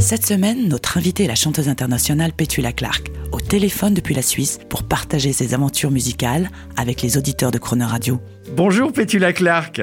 Cette 0.00 0.24
semaine, 0.24 0.68
notre 0.68 0.96
invitée 0.96 1.24
est 1.24 1.28
la 1.28 1.34
chanteuse 1.34 1.68
internationale 1.68 2.32
Petula 2.32 2.72
Clark, 2.72 3.10
au 3.32 3.40
téléphone 3.40 3.94
depuis 3.94 4.14
la 4.14 4.22
Suisse 4.22 4.60
pour 4.68 4.84
partager 4.84 5.32
ses 5.32 5.54
aventures 5.54 5.90
musicales 5.90 6.50
avec 6.76 7.02
les 7.02 7.18
auditeurs 7.18 7.50
de 7.50 7.58
Crooner 7.58 7.84
Radio. 7.84 8.20
Bonjour 8.56 8.92
Petula 8.92 9.32
Clark. 9.32 9.82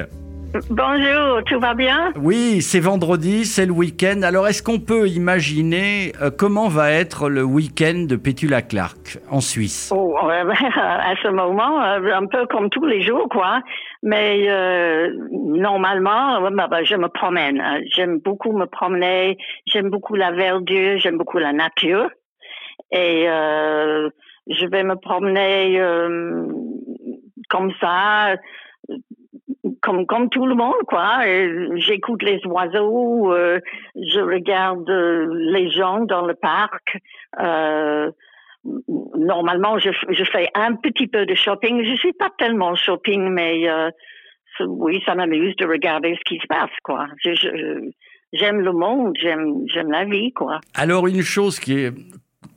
Bonjour, 0.70 1.42
tout 1.44 1.60
va 1.60 1.74
bien? 1.74 2.12
Oui, 2.16 2.62
c'est 2.62 2.80
vendredi, 2.80 3.44
c'est 3.44 3.66
le 3.66 3.72
week-end. 3.72 4.22
Alors 4.22 4.48
est-ce 4.48 4.62
qu'on 4.62 4.78
peut 4.78 5.06
imaginer 5.06 6.12
euh, 6.22 6.30
comment 6.30 6.68
va 6.68 6.90
être 6.90 7.28
le 7.28 7.42
week-end 7.42 8.06
de 8.08 8.16
Petula 8.16 8.62
Clark 8.62 9.18
en 9.30 9.40
Suisse? 9.40 9.92
Oh, 9.94 10.16
euh, 10.24 10.50
À 10.50 11.14
ce 11.22 11.28
moment, 11.28 11.82
euh, 11.82 12.10
un 12.10 12.26
peu 12.26 12.46
comme 12.46 12.70
tous 12.70 12.86
les 12.86 13.02
jours, 13.02 13.28
quoi. 13.28 13.60
Mais 14.02 14.46
euh, 14.48 15.10
normalement, 15.30 16.40
bah, 16.50 16.68
bah, 16.68 16.84
je 16.84 16.96
me 16.96 17.08
promène. 17.08 17.62
J'aime 17.94 18.18
beaucoup 18.18 18.52
me 18.52 18.66
promener, 18.66 19.36
j'aime 19.66 19.90
beaucoup 19.90 20.14
la 20.14 20.32
verdure, 20.32 20.98
j'aime 20.98 21.18
beaucoup 21.18 21.38
la 21.38 21.52
nature. 21.52 22.08
Et 22.92 23.28
euh, 23.28 24.08
je 24.48 24.66
vais 24.66 24.84
me 24.84 24.96
promener 24.96 25.78
euh, 25.80 26.46
comme 27.50 27.72
ça 27.78 28.36
comme 29.80 30.06
comme 30.06 30.28
tout 30.28 30.46
le 30.46 30.54
monde 30.54 30.82
quoi. 30.86 31.20
J'écoute 31.76 32.22
les 32.22 32.40
oiseaux 32.46 33.32
euh, 33.32 33.60
je 33.94 34.20
regarde 34.20 34.88
euh, 34.90 35.26
les 35.52 35.70
gens 35.70 36.04
dans 36.04 36.26
le 36.26 36.34
parc. 36.34 36.98
Euh, 37.40 38.10
normalement 39.16 39.78
je, 39.78 39.90
je 40.10 40.24
fais 40.24 40.48
un 40.54 40.74
petit 40.74 41.06
peu 41.06 41.26
de 41.26 41.34
shopping. 41.34 41.84
Je 41.84 41.96
suis 41.96 42.12
pas 42.12 42.30
tellement 42.38 42.74
shopping 42.74 43.28
mais 43.30 43.68
euh, 43.68 43.90
oui 44.66 45.02
ça 45.06 45.14
m'amuse 45.14 45.54
de 45.56 45.66
regarder 45.66 46.16
ce 46.16 46.24
qui 46.24 46.38
se 46.40 46.46
passe 46.46 46.70
quoi. 46.82 47.06
J'aime 48.32 48.60
le 48.60 48.72
monde 48.72 49.16
j'aime 49.20 49.64
j'aime 49.66 49.90
la 49.90 50.04
vie 50.04 50.32
quoi. 50.32 50.60
Alors 50.74 51.06
une 51.06 51.22
chose 51.22 51.60
qui 51.60 51.78
est 51.84 51.92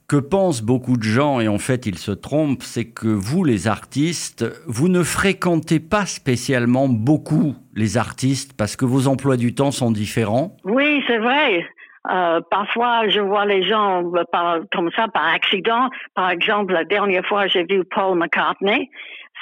que 0.10 0.18
pensent 0.18 0.64
beaucoup 0.64 0.98
de 0.98 1.04
gens, 1.04 1.40
et 1.40 1.48
en 1.48 1.60
fait 1.60 1.86
ils 1.86 2.00
se 2.00 2.12
trompent, 2.12 2.64
c'est 2.64 2.90
que 2.90 3.08
vous, 3.08 3.44
les 3.44 3.68
artistes, 3.68 4.44
vous 4.66 4.90
ne 4.90 5.04
fréquentez 5.04 5.80
pas 5.80 6.08
spécialement 6.08 6.88
beaucoup 6.88 7.56
les 7.76 7.96
artistes 7.98 8.58
parce 8.58 8.76
que 8.76 8.86
vos 8.86 9.08
emplois 9.08 9.38
du 9.38 9.54
temps 9.54 9.72
sont 9.72 9.92
différents. 9.92 10.58
Oui, 10.64 11.04
c'est 11.08 11.20
vrai. 11.20 11.64
Euh, 12.10 12.42
parfois, 12.50 13.08
je 13.08 13.20
vois 13.20 13.46
les 13.46 13.62
gens 13.62 14.04
euh, 14.16 14.64
comme 14.74 14.90
ça 14.96 15.08
par 15.10 15.28
accident. 15.28 15.90
Par 16.16 16.32
exemple, 16.32 16.74
la 16.74 16.86
dernière 16.86 17.26
fois, 17.26 17.46
j'ai 17.46 17.64
vu 17.64 17.84
Paul 17.86 18.18
McCartney. 18.18 18.90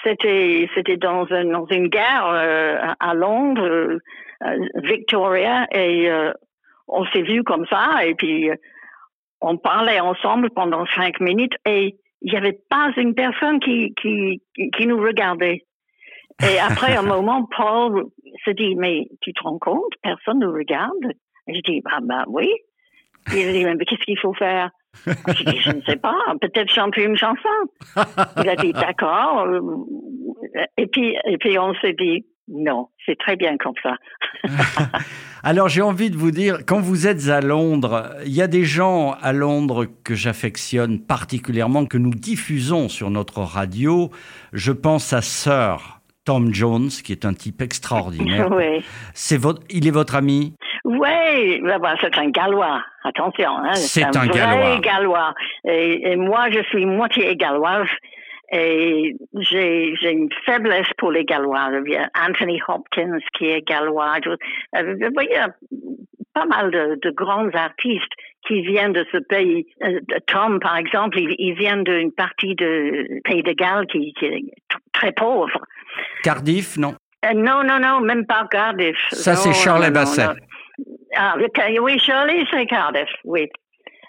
C'était 0.04 0.70
c'était 0.76 0.98
dans, 0.98 1.26
un, 1.32 1.46
dans 1.46 1.66
une 1.68 1.88
gare 1.88 2.30
euh, 2.34 2.78
à 3.00 3.14
Londres, 3.14 4.00
Victoria, 4.84 5.66
et 5.72 6.12
on 6.88 7.06
s'est 7.06 7.24
vu 7.24 7.44
comme 7.44 7.66
ça. 7.68 8.06
Et 8.06 8.14
puis 8.16 8.52
on 9.42 9.58
parlait 9.58 10.00
ensemble 10.00 10.50
pendant 10.52 10.86
cinq 10.96 11.20
minutes 11.20 11.54
et 11.66 11.96
il 12.22 12.32
n'y 12.32 12.38
avait 12.38 12.60
pas 12.70 12.92
une 12.98 13.14
personne 13.14 13.60
qui, 13.60 13.94
qui, 14.02 14.42
qui 14.76 14.88
nous 14.88 15.00
regardait. 15.00 15.66
Et 16.42 16.60
après 16.60 16.96
un 16.96 17.02
moment, 17.04 17.48
Paul 17.56 18.06
se 18.46 18.52
dit, 18.52 18.76
mais 18.76 19.08
tu 19.22 19.34
te 19.34 19.44
rends 19.44 19.60
compte, 19.60 19.94
personne 20.02 20.40
ne 20.40 20.48
regarde? 20.48 21.14
Et 21.48 21.56
Je 21.56 21.62
dis, 21.62 21.82
bah, 21.82 22.00
bah 22.02 22.26
oui. 22.28 22.50
Il 23.34 23.52
dit, 23.52 23.66
mais 23.66 23.78
qu'est-ce 23.86 24.04
qu'il 24.04 24.20
faut 24.20 24.34
faire? 24.34 24.70
Je 25.06 25.44
dis, 25.44 25.60
je 25.60 25.72
ne 25.72 25.82
sais 25.82 25.98
pas, 25.98 26.18
peut-être 26.42 26.72
chanter 26.74 27.04
une 27.04 27.18
chanson. 27.18 27.50
Il 28.42 28.50
a 28.50 28.56
dit, 28.56 28.72
d'accord. 28.74 29.46
Et 30.78 30.88
puis, 30.88 31.16
et 31.26 31.38
puis 31.38 31.60
on 31.60 31.74
s'est 31.76 31.94
dit, 31.94 32.26
non, 32.48 32.88
c'est 33.06 33.18
très 33.18 33.36
bien 33.36 33.58
comme 33.58 33.74
ça. 33.84 33.98
Alors 35.44 35.68
j'ai 35.68 35.82
envie 35.82 36.10
de 36.10 36.16
vous 36.16 36.32
dire, 36.32 36.60
quand 36.66 36.80
vous 36.80 37.06
êtes 37.06 37.28
à 37.28 37.42
Londres, 37.42 38.10
il 38.26 38.34
y 38.34 38.42
a 38.42 38.48
des 38.48 38.64
gens 38.64 39.16
à 39.22 39.34
Londres 39.34 39.86
que 40.04 40.16
j'affectionne 40.16 41.00
particulièrement, 41.00 41.86
que 41.86 41.98
nous 41.98 42.12
diffusons 42.12 42.88
sur 42.88 43.10
notre 43.10 43.42
radio. 43.42 44.12
Je 44.54 44.72
pense 44.72 45.12
à 45.12 45.22
Sir 45.22 46.00
Tom 46.24 46.54
Jones, 46.54 46.90
qui 46.90 47.12
est 47.12 47.26
un 47.26 47.34
type 47.34 47.62
extraordinaire. 47.62 48.50
Oui. 48.52 48.84
C'est 49.14 49.38
votre, 49.38 49.62
il 49.70 49.88
est 49.88 49.92
votre 49.92 50.16
ami? 50.16 50.56
Oui, 50.84 51.62
c'est 52.02 52.18
un 52.18 52.30
Gallois. 52.30 52.82
Attention, 53.04 53.50
hein, 53.58 53.74
c'est 53.76 54.04
un, 54.04 54.22
un, 54.22 54.26
vrai 54.26 54.38
Gallois. 54.38 54.80
Gallois. 54.80 55.34
Et, 55.66 56.12
et 56.12 56.16
moi, 56.16 56.50
je 56.50 56.62
suis 56.64 56.86
moitié 56.86 57.36
galloise. 57.36 57.88
Et 58.52 59.16
j'ai, 59.40 59.94
j'ai 60.00 60.12
une 60.12 60.30
faiblesse 60.46 60.88
pour 60.98 61.12
les 61.12 61.26
Gallois. 61.26 61.70
Anthony 62.28 62.62
Hopkins, 62.68 63.18
qui 63.38 63.46
est 63.48 63.62
gallois. 63.68 64.16
Vous 64.74 65.10
voyez, 65.14 65.38
pas 66.34 66.46
mal 66.46 66.72
de, 66.72 66.98
de 67.02 67.10
grands 67.12 67.50
artistes 67.50 68.12
qui 68.48 68.62
viennent 68.62 68.94
de 68.94 69.06
ce 69.12 69.18
pays. 69.18 69.66
Tom, 70.28 70.60
par 70.62 70.78
exemple, 70.78 71.20
il, 71.20 71.36
il 71.40 71.56
vient 71.56 71.78
d'une 71.84 72.12
partie 72.14 72.56
de 72.56 73.06
Pays 73.26 73.44
de 73.44 73.52
Galles 73.52 73.86
qui, 73.88 74.14
qui 74.14 74.26
est 74.26 74.44
très 74.94 75.12
pauvre. 75.12 75.60
Cardiff, 76.24 76.78
non? 76.78 76.96
Euh, 77.26 77.34
Non, 77.34 77.64
non, 77.64 77.80
non, 77.80 78.00
même 78.00 78.26
pas 78.26 78.48
Cardiff. 78.50 78.96
Ça, 79.10 79.32
non, 79.32 79.38
c'est 79.38 79.54
Charles 79.54 79.84
non, 79.88 79.92
Basset. 79.92 80.26
non, 80.28 80.34
Ah, 81.18 81.36
oui, 81.82 82.00
Shirley, 82.00 82.46
c'est 82.52 82.66
Cardiff, 82.68 83.10
oui. 83.26 83.50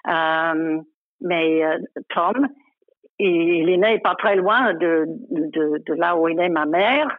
Euh, 0.09 0.79
mais 1.23 1.65
euh, 1.65 1.79
Tom, 2.11 2.47
il 3.19 3.69
est 3.69 3.77
né 3.77 3.99
pas 3.99 4.15
très 4.15 4.37
loin 4.37 4.75
de, 4.75 5.07
de, 5.31 5.83
de 5.85 5.95
là 5.95 6.17
où 6.17 6.29
est 6.29 6.35
née 6.35 6.49
ma 6.49 6.67
mère. 6.67 7.19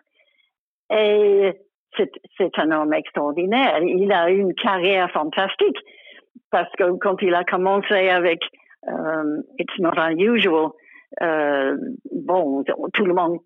Et 0.91 1.53
c'est 2.37 2.57
un 2.57 2.71
homme 2.71 2.93
extraordinaire. 2.93 3.79
Il 3.81 4.11
a 4.11 4.29
eu 4.31 4.39
une 4.39 4.53
carrière 4.53 5.11
fantastique 5.11 5.77
parce 6.51 6.71
que 6.77 6.91
quand 6.97 7.21
il 7.21 7.33
a 7.35 7.43
commencé 7.43 8.09
avec 8.09 8.41
euh, 8.87 9.41
It's 9.59 9.77
Not 9.79 9.93
Unusual, 9.97 10.69
euh, 11.21 11.77
bon, 12.13 12.63
tout 12.93 13.05
le 13.05 13.13
monde 13.13 13.39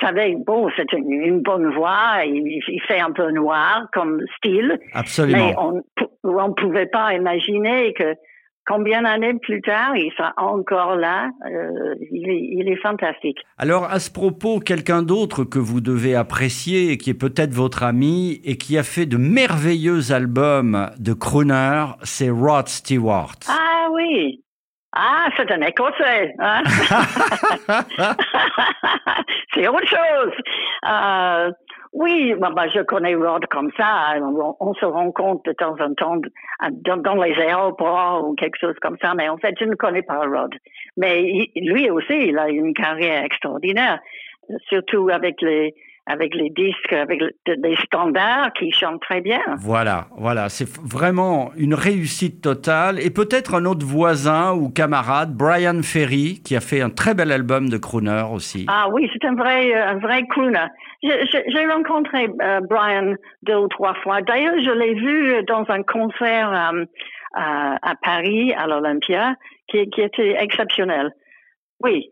savait, 0.00 0.34
bon, 0.34 0.68
c'est 0.76 0.92
une, 0.92 1.10
une, 1.10 1.40
bonne 1.40 1.72
voix, 1.72 2.24
il, 2.24 2.60
il, 2.66 2.82
fait 2.82 3.00
un 3.00 3.12
peu 3.12 3.30
noir 3.30 3.86
comme 3.92 4.20
style. 4.36 4.78
Absolument. 4.94 5.38
Mais 5.38 5.54
on 6.24 6.48
ne 6.48 6.54
pouvait 6.54 6.86
pas 6.86 7.14
imaginer 7.14 7.92
que 7.94 8.14
combien 8.66 9.02
d'années 9.02 9.34
plus 9.34 9.60
tard, 9.62 9.96
il 9.96 10.12
sera 10.16 10.32
encore 10.36 10.96
là. 10.96 11.30
Euh, 11.46 11.94
il, 12.10 12.28
est, 12.28 12.48
il, 12.52 12.68
est, 12.68 12.76
fantastique. 12.76 13.38
Alors, 13.58 13.84
à 13.84 13.98
ce 13.98 14.10
propos, 14.10 14.60
quelqu'un 14.60 15.02
d'autre 15.02 15.44
que 15.44 15.58
vous 15.58 15.80
devez 15.80 16.14
apprécier 16.14 16.92
et 16.92 16.98
qui 16.98 17.10
est 17.10 17.14
peut-être 17.14 17.52
votre 17.52 17.82
ami 17.82 18.40
et 18.44 18.56
qui 18.56 18.78
a 18.78 18.82
fait 18.82 19.06
de 19.06 19.16
merveilleux 19.16 20.12
albums 20.12 20.90
de 20.98 21.12
crooner, 21.12 21.86
c'est 22.02 22.30
Rod 22.30 22.68
Stewart. 22.68 23.36
Ah 23.48 23.88
oui. 23.92 24.42
Ah, 24.92 25.28
c'est 25.36 25.50
un 25.52 25.60
Écossais. 25.60 26.34
Hein? 26.40 26.62
c'est 29.54 29.68
autre 29.68 29.86
chose. 29.86 30.32
Euh, 30.86 31.50
oui, 31.92 32.34
bah, 32.38 32.50
bah, 32.54 32.68
je 32.68 32.80
connais 32.80 33.14
Rod 33.14 33.46
comme 33.46 33.70
ça. 33.76 34.14
On, 34.20 34.56
on, 34.60 34.74
se 34.74 34.84
rencontre 34.84 35.42
de 35.44 35.52
temps 35.52 35.76
en 35.80 35.92
temps 35.94 36.20
dans, 36.60 37.14
les 37.16 37.34
aéroports 37.34 38.28
ou 38.28 38.34
quelque 38.34 38.58
chose 38.58 38.76
comme 38.80 38.96
ça, 39.02 39.14
mais 39.14 39.28
en 39.28 39.38
fait, 39.38 39.56
je 39.58 39.64
ne 39.64 39.74
connais 39.74 40.02
pas 40.02 40.24
Rod. 40.24 40.54
Mais 40.96 41.50
lui 41.56 41.90
aussi, 41.90 42.28
il 42.28 42.38
a 42.38 42.48
une 42.48 42.74
carrière 42.74 43.24
extraordinaire, 43.24 43.98
surtout 44.68 45.08
avec 45.10 45.42
les 45.42 45.74
avec 46.10 46.34
les 46.34 46.50
disques, 46.50 46.92
avec 46.92 47.20
les 47.46 47.76
standards 47.76 48.52
qui 48.54 48.72
chantent 48.72 49.00
très 49.00 49.20
bien. 49.20 49.40
Voilà, 49.58 50.06
voilà, 50.16 50.48
c'est 50.48 50.68
vraiment 50.68 51.50
une 51.56 51.74
réussite 51.74 52.42
totale. 52.42 52.98
Et 53.00 53.10
peut-être 53.10 53.54
un 53.54 53.64
autre 53.64 53.86
voisin 53.86 54.52
ou 54.52 54.70
camarade, 54.70 55.34
Brian 55.34 55.82
Ferry, 55.82 56.42
qui 56.44 56.56
a 56.56 56.60
fait 56.60 56.80
un 56.80 56.90
très 56.90 57.14
bel 57.14 57.30
album 57.32 57.68
de 57.68 57.78
crooner 57.78 58.24
aussi. 58.32 58.66
Ah 58.68 58.88
oui, 58.92 59.08
c'est 59.12 59.26
un 59.26 59.34
vrai, 59.34 59.74
un 59.74 59.98
vrai 59.98 60.26
crooner. 60.28 60.66
J'ai 61.02 61.66
rencontré 61.66 62.28
euh, 62.42 62.60
Brian 62.68 63.14
deux 63.42 63.56
ou 63.56 63.68
trois 63.68 63.94
fois. 64.02 64.20
D'ailleurs, 64.22 64.58
je 64.62 64.70
l'ai 64.70 64.94
vu 64.94 65.42
dans 65.44 65.64
un 65.68 65.82
concert 65.82 66.50
euh, 66.50 66.84
à, 67.34 67.90
à, 67.90 67.94
Paris, 68.02 68.52
à 68.52 68.66
l'Olympia, 68.66 69.34
qui, 69.68 69.88
qui 69.90 70.00
était 70.02 70.36
exceptionnel. 70.38 71.12
Oui, 71.82 72.10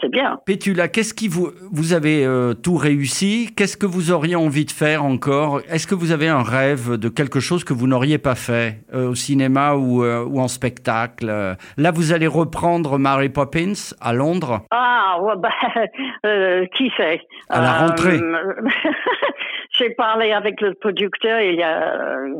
c'est 0.00 0.10
bien. 0.10 0.38
Pétula, 0.44 0.88
qu'est-ce 0.88 1.14
qui 1.14 1.28
vous 1.28 1.50
vous 1.72 1.92
avez 1.92 2.24
euh, 2.24 2.54
tout 2.54 2.76
réussi? 2.76 3.50
Qu'est-ce 3.56 3.76
que 3.76 3.86
vous 3.86 4.10
auriez 4.12 4.36
envie 4.36 4.64
de 4.64 4.70
faire 4.70 5.04
encore? 5.04 5.60
Est-ce 5.70 5.86
que 5.86 5.94
vous 5.94 6.12
avez 6.12 6.28
un 6.28 6.42
rêve 6.42 6.96
de 6.96 7.08
quelque 7.08 7.40
chose 7.40 7.64
que 7.64 7.72
vous 7.72 7.86
n'auriez 7.86 8.18
pas 8.18 8.34
fait 8.34 8.80
euh, 8.92 9.10
au 9.10 9.14
cinéma 9.14 9.74
ou, 9.74 10.04
euh, 10.04 10.24
ou 10.24 10.40
en 10.40 10.48
spectacle? 10.48 11.26
Là, 11.76 11.90
vous 11.90 12.12
allez 12.12 12.26
reprendre 12.26 12.98
Mary 12.98 13.28
Poppins 13.28 13.94
à 14.00 14.12
Londres. 14.12 14.62
Ah, 14.70 15.18
ouais, 15.22 15.34
bah, 15.38 15.50
euh, 16.26 16.66
qui 16.76 16.90
sait? 16.96 17.20
À 17.48 17.60
la 17.60 17.72
rentrée. 17.78 18.18
Euh, 18.18 18.54
J'ai 19.72 19.90
parlé 19.90 20.32
avec 20.32 20.60
le 20.60 20.74
producteur 20.74 21.40
il 21.40 21.56
y 21.56 21.62
a 21.62 21.94
euh, 21.94 22.34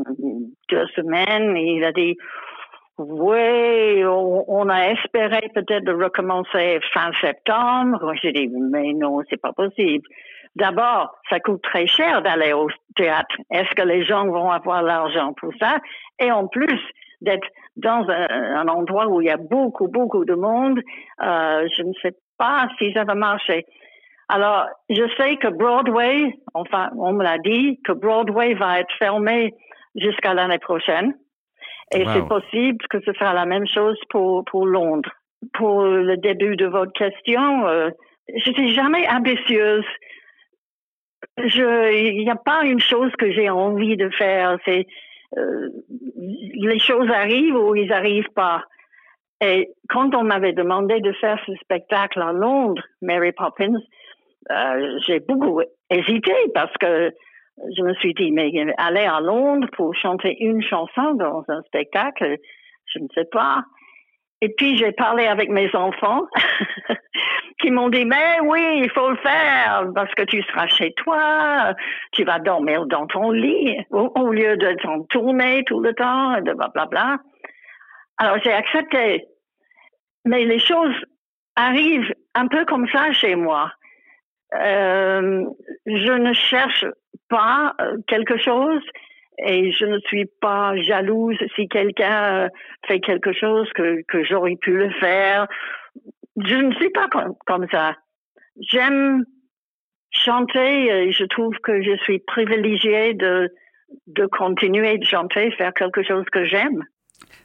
deux 0.71 0.87
semaines 0.95 1.57
et 1.57 1.77
il 1.77 1.85
a 1.85 1.93
dit 1.93 2.17
oui, 2.99 4.05
on, 4.05 4.69
a 4.71 4.91
espéré 4.93 5.51
peut-être 5.55 5.85
de 5.85 5.93
recommencer 5.93 6.81
fin 6.95 7.11
septembre. 7.21 8.13
J'ai 8.23 8.33
dit 8.33 8.49
mais 8.49 8.93
non, 8.95 9.21
c'est 9.29 9.41
pas 9.41 9.53
possible. 9.53 10.07
D'abord, 10.55 11.15
ça 11.29 11.39
coûte 11.41 11.63
très 11.63 11.87
cher 11.87 12.23
d'aller 12.23 12.55
au 12.55 12.69
théâtre. 12.95 13.37
Est-ce 13.51 13.75
que 13.75 13.83
les 13.83 14.05
gens 14.05 14.27
vont 14.27 14.51
avoir 14.51 14.83
l'argent 14.83 15.35
pour 15.35 15.53
ça? 15.61 15.79
Et 16.19 16.33
en 16.33 16.47
plus 16.47 16.81
d'être 17.21 17.47
dans 17.77 18.09
un, 18.09 18.61
un 18.61 18.69
endroit 18.69 19.09
où 19.09 19.21
il 19.21 19.27
y 19.27 19.31
a 19.31 19.37
beaucoup, 19.37 19.89
beaucoup 19.89 20.25
de 20.25 20.35
monde, 20.35 20.81
euh, 21.23 21.69
je 21.77 21.83
ne 21.83 21.93
sais 22.01 22.15
pas 22.39 22.69
si 22.79 22.93
ça 22.95 23.05
va 23.05 23.15
marcher. 23.15 23.67
Alors, 24.29 24.67
je 24.89 25.03
sais 25.17 25.37
que 25.37 25.49
Broadway, 25.49 26.33
enfin, 26.55 26.91
on 26.99 27.13
me 27.13 27.23
l'a 27.23 27.39
dit, 27.39 27.79
que 27.85 27.93
Broadway 27.93 28.55
va 28.55 28.81
être 28.81 28.93
fermé 28.99 29.55
jusqu'à 29.95 30.35
l'année 30.35 30.59
prochaine. 30.59 31.15
Et 31.95 32.05
Wow. 32.05 32.13
c'est 32.13 32.29
possible 32.29 32.87
que 32.91 33.01
ce 33.01 33.13
sera 33.13 33.33
la 33.33 33.47
même 33.47 33.67
chose 33.67 33.99
pour, 34.11 34.45
pour 34.45 34.67
Londres. 34.67 35.11
Pour 35.53 35.85
le 35.85 36.17
début 36.17 36.57
de 36.57 36.67
votre 36.67 36.93
question, 36.93 37.67
euh, 37.67 37.91
je 38.35 38.53
suis 38.53 38.75
jamais 38.75 39.09
ambitieuse. 39.09 39.85
Il 41.39 42.25
n'y 42.25 42.31
a 42.31 42.37
pas 42.37 42.65
une 42.65 42.81
chose 42.81 43.13
que 43.19 43.31
j'ai 43.31 43.49
envie 43.51 43.97
de 43.97 44.09
faire. 44.11 44.59
C'est 44.65 44.87
euh, 45.37 45.69
les 46.17 46.79
choses 46.79 47.11
arrivent 47.11 47.57
ou 47.57 47.75
ils 47.75 47.93
arrivent 47.93 48.33
pas. 48.35 48.65
Et 49.41 49.71
quand 49.89 50.15
on 50.15 50.25
m'avait 50.25 50.55
demandé 50.55 51.01
de 51.01 51.13
faire 51.13 51.39
ce 51.47 51.55
spectacle 51.57 52.21
à 52.23 52.33
Londres, 52.33 52.83
Mary 53.03 53.33
Poppins, 53.33 53.79
euh, 54.51 54.99
j'ai 55.07 55.21
beaucoup 55.21 55.61
hésité 55.91 56.33
parce 56.55 56.73
que 56.79 57.13
je 57.77 57.83
me 57.83 57.95
suis 57.95 58.15
dit, 58.15 58.31
mais 58.33 58.51
aller 58.77 59.05
à 59.05 59.21
Londres 59.21 59.69
pour 59.77 59.95
chanter 59.95 60.37
une 60.41 60.63
chanson 60.63 61.15
dans 61.15 61.45
un 61.49 61.63
spectacle, 61.63 62.37
je 62.87 62.99
ne 62.99 63.09
sais 63.15 63.25
pas. 63.25 63.65
Et 64.43 64.51
puis 64.51 64.77
j'ai 64.77 64.93
parlé 64.93 65.27
avec 65.27 65.49
mes 65.49 65.75
enfants 65.75 66.27
qui 67.61 67.71
m'ont 67.71 67.89
dit, 67.89 68.05
mais 68.05 68.39
oui, 68.43 68.83
il 68.83 68.91
faut 68.91 69.11
le 69.11 69.17
faire 69.17 69.91
parce 69.95 70.13
que 70.15 70.23
tu 70.23 70.43
seras 70.43 70.67
chez 70.67 70.93
toi, 70.93 71.75
tu 72.13 72.25
vas 72.25 72.39
dormir 72.39 72.85
dans 72.87 73.07
ton 73.07 73.31
lit 73.31 73.79
au, 73.91 74.31
lieu 74.31 74.57
de 74.59 74.75
t'en 74.83 75.05
tourner 75.05 75.65
tout 75.65 75.81
le 75.81 75.95
temps, 75.95 76.37
et 76.37 76.43
de 76.43 76.53
blablabla. 76.53 77.19
Alors 78.19 78.39
j'ai 78.45 78.53
accepté. 78.53 79.25
Mais 80.27 80.45
les 80.45 80.59
choses 80.59 80.95
arrivent 81.55 82.13
un 82.35 82.49
peu 82.49 82.65
comme 82.67 82.89
ça 82.89 83.13
chez 83.13 83.37
moi. 83.37 83.73
Euh, 84.55 85.45
je 85.87 86.13
ne 86.13 86.33
cherche 86.35 86.85
pas 87.29 87.75
euh, 87.81 87.97
quelque 88.07 88.39
chose 88.39 88.83
et 89.39 89.71
je 89.73 89.85
ne 89.85 89.99
suis 90.01 90.27
pas 90.41 90.77
jalouse 90.77 91.37
si 91.55 91.69
quelqu'un 91.69 92.45
euh, 92.45 92.49
fait 92.87 93.01
quelque 93.01 93.33
chose 93.33 93.71
que, 93.75 94.03
que 94.09 94.25
j'aurais 94.25 94.57
pu 94.57 94.77
le 94.77 94.91
faire. 94.91 95.47
Je 96.37 96.55
ne 96.55 96.73
suis 96.75 96.91
pas 96.91 97.09
comme, 97.09 97.35
comme 97.47 97.67
ça. 97.71 97.95
J'aime 98.61 99.25
chanter 100.11 100.87
et 100.87 101.13
je 101.13 101.25
trouve 101.25 101.55
que 101.63 101.83
je 101.83 101.97
suis 101.99 102.19
privilégiée 102.21 103.15
de, 103.15 103.51
de 104.07 104.27
continuer 104.27 104.99
de 104.99 105.05
chanter, 105.05 105.51
faire 105.53 105.75
quelque 105.75 106.03
chose 106.03 106.25
que 106.33 106.45
j'aime. 106.45 106.85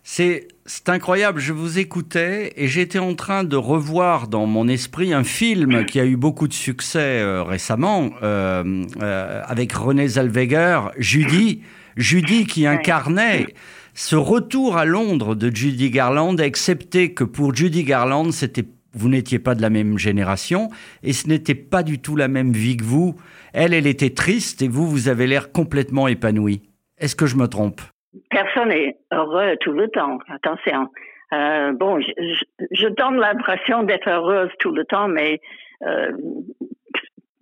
C'est 0.04 0.48
incroyable, 0.88 1.40
je 1.40 1.54
vous 1.54 1.78
écoutais 1.78 2.54
et 2.56 2.68
j'étais 2.68 3.00
en 3.00 3.14
train 3.14 3.44
de 3.44 3.56
revoir 3.56 4.28
dans 4.28 4.46
mon 4.46 4.68
esprit 4.68 5.14
un 5.14 5.24
film 5.24 5.86
qui 5.86 6.00
a 6.00 6.06
eu 6.06 6.16
beaucoup 6.16 6.48
de 6.48 6.54
succès 6.54 7.20
euh, 7.20 7.44
récemment 7.44 8.10
euh, 8.24 8.84
euh, 9.02 9.42
avec 9.46 9.74
René 9.74 10.08
Zellweger, 10.08 10.92
Judy, 10.98 11.62
Judy 11.98 12.46
qui 12.46 12.66
incarnait 12.66 13.48
ce 13.94 14.16
retour 14.16 14.78
à 14.78 14.86
Londres 14.86 15.36
de 15.36 15.54
Judy 15.54 15.92
Garland, 15.92 16.38
excepté 16.38 17.14
que 17.14 17.24
pour 17.24 17.54
Judy 17.54 17.84
Garland, 17.84 18.32
c'était 18.32 18.66
vous 18.94 19.08
n'étiez 19.08 19.40
pas 19.40 19.56
de 19.56 19.62
la 19.62 19.70
même 19.70 19.98
génération 19.98 20.70
et 21.04 21.14
ce 21.14 21.28
n'était 21.28 21.56
pas 21.56 21.84
du 21.84 22.00
tout 22.00 22.16
la 22.16 22.28
même 22.28 22.52
vie 22.52 22.76
que 22.76 22.84
vous. 22.84 23.16
Elle, 23.54 23.74
elle 23.74 23.88
était 23.88 24.10
triste 24.10 24.62
et 24.62 24.68
vous, 24.68 24.90
vous 24.90 25.08
avez 25.08 25.28
l'air 25.28 25.52
complètement 25.52 26.08
épanoui. 26.08 26.62
Est-ce 26.98 27.16
que 27.16 27.26
je 27.26 27.36
me 27.36 27.48
trompe? 27.48 27.82
Personne 28.30 28.70
n'est 28.70 28.98
heureux 29.12 29.56
tout 29.62 29.72
le 29.72 29.88
temps. 29.90 30.20
Attention. 30.28 30.90
Euh, 31.34 31.72
bon, 31.72 32.00
je, 32.02 32.12
je, 32.18 32.66
je 32.72 32.88
donne 32.88 33.18
l'impression 33.18 33.84
d'être 33.84 34.10
heureuse 34.10 34.52
tout 34.60 34.72
le 34.72 34.84
temps, 34.84 35.08
mais 35.08 35.40
euh, 35.84 36.12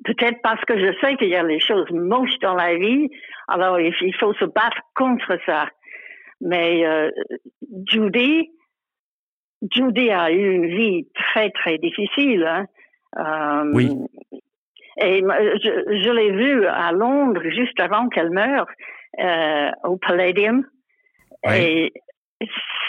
peut-être 0.06 0.42
parce 0.42 0.64
que 0.66 0.78
je 0.78 0.94
sais 1.02 1.16
qu'il 1.16 1.30
y 1.30 1.36
a 1.36 1.44
les 1.44 1.60
choses 1.60 1.90
moches 1.92 2.38
dans 2.42 2.54
la 2.54 2.76
vie, 2.76 3.10
alors 3.48 3.80
il, 3.80 4.16
faut 4.20 4.34
se 4.34 4.46
battre 4.46 4.78
contre 4.96 5.38
ça. 5.46 5.68
Mais 6.42 6.86
euh, 6.86 7.10
Judy, 7.88 8.50
Judy 9.72 10.12
a 10.12 10.32
eu 10.32 10.52
une 10.52 10.68
vie 10.68 11.08
très 11.16 11.50
très 11.52 11.78
difficile. 11.80 12.46
Hein. 12.46 12.66
Euh, 13.18 13.72
Oui. 13.74 13.90
Et 15.02 15.22
je, 15.22 16.04
je 16.04 16.12
l'ai 16.12 16.32
vue 16.32 16.66
à 16.66 16.92
Londres 16.92 17.42
juste 17.46 17.80
avant 17.80 18.10
qu'elle 18.10 18.32
meure 18.32 18.68
au 19.84 19.98
Palladium. 19.98 20.66
Et 21.52 21.94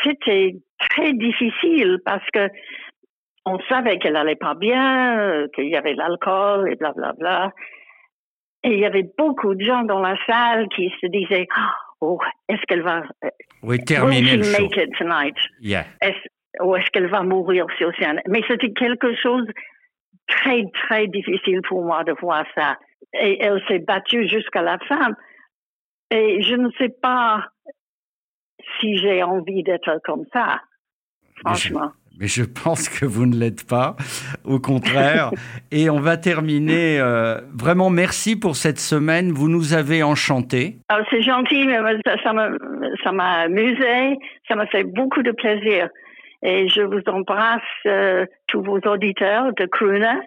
c'était 0.02 0.56
très 0.90 1.12
difficile 1.12 1.98
parce 2.04 2.26
que 2.32 2.48
on 3.46 3.58
savait 3.68 3.98
qu'elle 3.98 4.16
allait 4.16 4.36
pas 4.36 4.54
bien, 4.54 5.18
euh, 5.18 5.48
qu'il 5.54 5.68
y 5.68 5.76
avait 5.76 5.94
l'alcool 5.94 6.70
et 6.70 6.76
blablabla. 6.76 7.12
Bla, 7.18 7.48
bla. 7.48 7.52
Et 8.62 8.74
il 8.74 8.78
y 8.78 8.84
avait 8.84 9.08
beaucoup 9.16 9.54
de 9.54 9.64
gens 9.64 9.82
dans 9.82 10.00
la 10.00 10.14
salle 10.26 10.68
qui 10.68 10.92
se 11.00 11.06
disaient, 11.06 11.46
oh, 12.00 12.18
est-ce 12.48 12.60
qu'elle 12.66 12.82
va, 12.82 13.02
Oui, 13.62 13.82
terminer 13.82 14.32
she 14.32 14.36
le 14.36 14.42
show. 14.42 14.62
make 14.62 14.76
it 14.76 14.90
tonight? 14.98 15.36
Yeah. 15.60 15.86
Ou 16.60 16.76
est-ce 16.76 16.90
qu'elle 16.90 17.08
va 17.08 17.22
mourir 17.22 17.66
sur 17.78 17.90
scène? 17.96 18.20
Mais 18.28 18.42
c'était 18.46 18.72
quelque 18.72 19.14
chose 19.16 19.46
très, 20.28 20.64
très 20.86 21.06
difficile 21.06 21.62
pour 21.66 21.82
moi 21.82 22.04
de 22.04 22.12
voir 22.20 22.44
ça. 22.54 22.76
Et 23.14 23.42
elle 23.42 23.62
s'est 23.66 23.78
battue 23.78 24.28
jusqu'à 24.28 24.60
la 24.62 24.78
fin. 24.80 25.14
Et 26.10 26.42
je 26.42 26.54
ne 26.54 26.70
sais 26.78 26.88
pas 27.02 27.46
si 28.80 28.96
j'ai 28.96 29.22
envie 29.22 29.62
d'être 29.62 30.00
comme 30.04 30.24
ça, 30.32 30.60
franchement. 31.44 31.92
Mais 32.20 32.26
je 32.26 32.42
pense 32.42 32.90
que 32.90 33.06
vous 33.06 33.24
ne 33.24 33.34
l'êtes 33.34 33.66
pas, 33.66 33.96
au 34.44 34.58
contraire. 34.58 35.30
Et 35.72 35.88
on 35.88 36.00
va 36.00 36.18
terminer. 36.18 37.00
euh, 37.00 37.40
vraiment, 37.58 37.88
merci 37.88 38.38
pour 38.38 38.56
cette 38.56 38.78
semaine. 38.78 39.32
Vous 39.32 39.48
nous 39.48 39.72
avez 39.72 40.02
enchantés. 40.02 40.76
Alors, 40.90 41.06
c'est 41.10 41.22
gentil, 41.22 41.66
mais 41.66 41.78
ça, 42.04 42.16
ça 42.22 42.32
m'a, 42.34 42.50
ça 43.02 43.12
m'a 43.12 43.42
amusé, 43.44 44.18
ça 44.48 44.54
m'a 44.54 44.66
fait 44.66 44.84
beaucoup 44.84 45.22
de 45.22 45.32
plaisir. 45.32 45.88
Et 46.42 46.68
je 46.68 46.82
vous 46.82 47.00
embrasse 47.06 47.62
euh, 47.86 48.26
tous 48.48 48.62
vos 48.62 48.80
auditeurs 48.80 49.54
de 49.54 49.64
Crooner. 49.64 50.20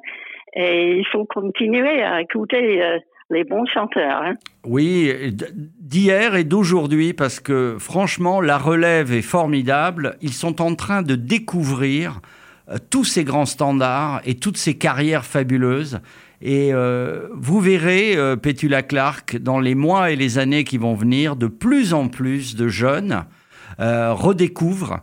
Et 0.56 0.98
il 0.98 1.06
faut 1.08 1.26
continuer 1.26 2.02
à 2.02 2.22
écouter 2.22 2.84
euh, 2.84 2.98
les 3.34 3.44
bons 3.44 3.66
chanteurs. 3.66 4.22
Hein. 4.24 4.34
Oui, 4.66 5.12
d'hier 5.80 6.36
et 6.36 6.44
d'aujourd'hui, 6.44 7.14
parce 7.14 7.40
que 7.40 7.76
franchement, 7.80 8.40
la 8.40 8.58
relève 8.58 9.12
est 9.12 9.22
formidable. 9.22 10.16
Ils 10.22 10.34
sont 10.34 10.62
en 10.62 10.76
train 10.76 11.02
de 11.02 11.16
découvrir 11.16 12.22
euh, 12.70 12.78
tous 12.90 13.04
ces 13.04 13.24
grands 13.24 13.46
standards 13.46 14.22
et 14.26 14.36
toutes 14.36 14.58
ces 14.58 14.78
carrières 14.78 15.26
fabuleuses. 15.26 16.00
Et 16.46 16.74
euh, 16.74 17.30
vous 17.34 17.62
verrez, 17.62 18.18
euh, 18.18 18.36
Petula 18.36 18.84
Clark, 18.84 19.38
dans 19.38 19.62
les 19.62 19.76
mois 19.76 20.12
et 20.12 20.18
les 20.18 20.38
années 20.38 20.66
qui 20.66 20.78
vont 20.78 20.94
venir, 20.94 21.38
de 21.38 21.48
plus 21.48 21.94
en 21.94 22.10
plus 22.10 22.58
de 22.58 22.68
jeunes 22.68 23.24
euh, 23.80 24.14
redécouvrent 24.14 25.00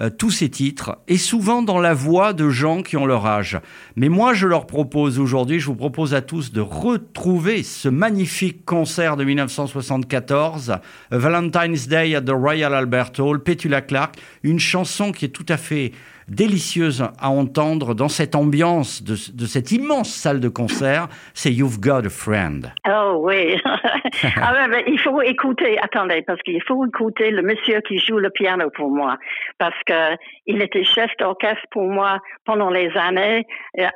euh, 0.00 0.10
tous 0.10 0.32
ces 0.32 0.48
titres, 0.48 0.98
et 1.06 1.18
souvent 1.18 1.62
dans 1.62 1.78
la 1.78 1.94
voix 1.94 2.32
de 2.32 2.50
gens 2.50 2.82
qui 2.82 2.96
ont 2.96 3.06
leur 3.06 3.26
âge. 3.26 3.60
Mais 3.94 4.08
moi, 4.08 4.34
je 4.34 4.48
leur 4.48 4.66
propose 4.66 5.20
aujourd'hui, 5.20 5.60
je 5.60 5.66
vous 5.66 5.76
propose 5.76 6.14
à 6.14 6.20
tous 6.20 6.50
de 6.50 6.60
retrouver 6.60 7.62
ce 7.62 7.88
magnifique 7.88 8.64
concert 8.64 9.16
de 9.16 9.22
1974, 9.22 10.70
euh, 10.70 10.76
Valentine's 11.16 11.86
Day 11.86 12.16
at 12.16 12.22
the 12.22 12.30
Royal 12.30 12.74
Albert 12.74 13.12
Hall, 13.18 13.40
Petula 13.40 13.82
Clark, 13.82 14.16
une 14.42 14.58
chanson 14.58 15.12
qui 15.12 15.26
est 15.26 15.28
tout 15.28 15.46
à 15.48 15.56
fait 15.56 15.92
délicieuse 16.28 17.02
à 17.18 17.30
entendre 17.30 17.94
dans 17.94 18.08
cette 18.08 18.34
ambiance 18.34 19.02
de, 19.02 19.14
cette 19.46 19.72
immense 19.72 20.10
salle 20.10 20.40
de 20.40 20.48
concert, 20.48 21.08
c'est 21.34 21.52
You've 21.52 21.80
Got 21.80 22.06
a 22.06 22.10
Friend. 22.10 22.72
Oh 22.88 23.20
oui. 23.20 23.56
ah, 23.64 24.68
ben, 24.68 24.82
il 24.86 24.98
faut 24.98 25.20
écouter, 25.22 25.78
attendez, 25.78 26.22
parce 26.22 26.40
qu'il 26.42 26.62
faut 26.62 26.84
écouter 26.86 27.30
le 27.30 27.42
monsieur 27.42 27.80
qui 27.80 27.98
joue 27.98 28.18
le 28.18 28.30
piano 28.30 28.70
pour 28.74 28.90
moi, 28.90 29.16
parce 29.58 29.76
qu'il 29.86 30.62
était 30.62 30.84
chef 30.84 31.10
d'orchestre 31.18 31.66
pour 31.70 31.88
moi 31.88 32.18
pendant 32.44 32.70
les 32.70 32.90
années, 32.96 33.46
euh, 33.78 33.86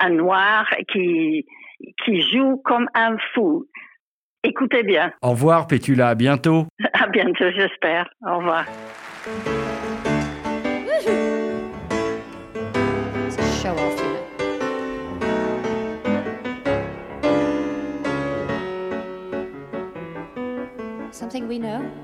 un, 0.00 0.10
noir 0.10 0.66
qui, 0.92 1.46
qui 2.04 2.22
joue 2.22 2.60
comme 2.64 2.88
un 2.94 3.16
fou. 3.34 3.66
Écoutez 4.44 4.82
bien. 4.82 5.10
Au 5.22 5.30
revoir, 5.30 5.66
Pétula. 5.66 6.08
À 6.08 6.14
bientôt. 6.14 6.66
À 6.92 7.08
bientôt, 7.08 7.50
j'espère. 7.54 8.08
Au 8.26 8.38
revoir. 8.38 8.64
something 21.34 21.48
we 21.48 21.58
know? 21.58 22.03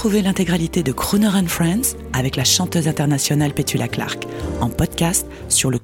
Retrouvez 0.00 0.22
l'intégralité 0.22 0.82
de 0.82 0.92
Crooner 0.92 1.26
and 1.26 1.48
Friends 1.48 1.94
avec 2.14 2.36
la 2.36 2.44
chanteuse 2.44 2.88
internationale 2.88 3.52
Petula 3.52 3.86
Clark 3.86 4.26
en 4.62 4.70
podcast 4.70 5.26
sur 5.50 5.70
le 5.70 5.78